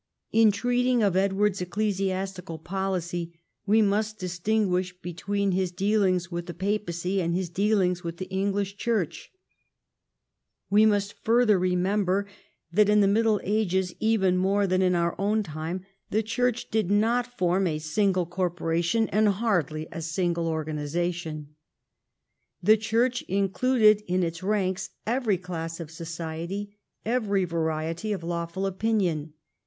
In 0.31 0.51
treating 0.51 1.03
of 1.03 1.15
Edward's 1.15 1.61
ecclesiastical 1.61 2.57
policy 2.57 3.39
we 3.67 3.83
must 3.83 4.17
distinguish 4.17 4.99
between 4.99 5.51
his 5.51 5.71
dealings 5.71 6.31
with 6.31 6.47
the 6.47 6.55
papacy 6.55 7.21
and 7.21 7.35
his 7.35 7.49
dealings 7.51 8.03
with 8.03 8.17
the 8.17 8.27
English 8.31 8.77
Church. 8.77 9.31
We 10.71 10.87
must 10.87 11.13
further 11.23 11.59
remember 11.59 12.25
that 12.71 12.89
in 12.89 13.01
the 13.01 13.07
Middle 13.07 13.39
Ages, 13.43 13.93
even 13.99 14.37
more 14.37 14.65
than 14.65 14.81
in 14.81 14.95
our 14.95 15.13
own 15.21 15.43
time, 15.43 15.85
the 16.09 16.23
Church 16.23 16.71
did 16.71 16.89
not 16.89 17.37
form 17.37 17.67
a 17.67 17.77
single 17.77 18.25
corpora 18.25 18.81
tion 18.81 19.07
and 19.09 19.27
hardly 19.27 19.87
a 19.91 20.01
single 20.01 20.47
organisation. 20.47 21.53
The 22.63 22.75
Church 22.75 23.21
included 23.27 24.01
in 24.07 24.23
its 24.23 24.41
ranks 24.41 24.89
every 25.05 25.37
class 25.37 25.79
of 25.79 25.91
society, 25.91 26.75
every 27.05 27.45
variety 27.45 28.11
of 28.11 28.23
lawful 28.23 28.65
opinion. 28.65 29.33